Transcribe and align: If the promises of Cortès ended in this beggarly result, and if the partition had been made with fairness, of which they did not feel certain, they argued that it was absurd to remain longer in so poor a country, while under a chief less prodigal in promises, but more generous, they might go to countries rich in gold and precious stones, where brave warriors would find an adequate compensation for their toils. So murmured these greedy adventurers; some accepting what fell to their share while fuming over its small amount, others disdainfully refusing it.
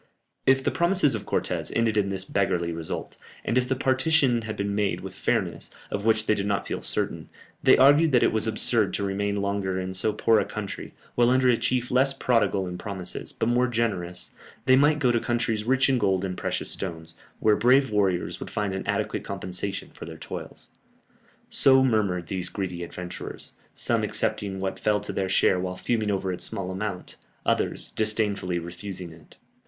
If 0.47 0.63
the 0.63 0.71
promises 0.71 1.13
of 1.13 1.27
Cortès 1.27 1.71
ended 1.75 1.95
in 1.95 2.09
this 2.09 2.25
beggarly 2.25 2.71
result, 2.71 3.17
and 3.45 3.55
if 3.55 3.69
the 3.69 3.75
partition 3.75 4.41
had 4.41 4.55
been 4.57 4.73
made 4.73 5.01
with 5.01 5.13
fairness, 5.13 5.69
of 5.91 6.05
which 6.05 6.25
they 6.25 6.33
did 6.33 6.47
not 6.47 6.65
feel 6.65 6.81
certain, 6.81 7.29
they 7.61 7.77
argued 7.77 8.11
that 8.11 8.23
it 8.23 8.33
was 8.33 8.47
absurd 8.47 8.95
to 8.95 9.03
remain 9.03 9.43
longer 9.43 9.79
in 9.79 9.93
so 9.93 10.11
poor 10.11 10.39
a 10.39 10.43
country, 10.45 10.95
while 11.13 11.29
under 11.29 11.49
a 11.49 11.55
chief 11.55 11.91
less 11.91 12.13
prodigal 12.15 12.65
in 12.67 12.79
promises, 12.79 13.31
but 13.31 13.45
more 13.47 13.67
generous, 13.67 14.31
they 14.65 14.75
might 14.75 14.97
go 14.97 15.11
to 15.11 15.19
countries 15.19 15.65
rich 15.65 15.87
in 15.87 15.99
gold 15.99 16.25
and 16.25 16.35
precious 16.35 16.71
stones, 16.71 17.13
where 17.39 17.55
brave 17.55 17.91
warriors 17.91 18.39
would 18.39 18.49
find 18.49 18.73
an 18.73 18.87
adequate 18.87 19.23
compensation 19.23 19.91
for 19.93 20.05
their 20.05 20.17
toils. 20.17 20.69
So 21.47 21.83
murmured 21.83 22.25
these 22.25 22.49
greedy 22.49 22.83
adventurers; 22.83 23.53
some 23.75 24.01
accepting 24.01 24.59
what 24.59 24.79
fell 24.79 24.99
to 24.99 25.13
their 25.13 25.29
share 25.29 25.59
while 25.59 25.75
fuming 25.75 26.09
over 26.09 26.33
its 26.33 26.45
small 26.45 26.71
amount, 26.71 27.17
others 27.45 27.91
disdainfully 27.91 28.57
refusing 28.57 29.11
it. 29.13 29.37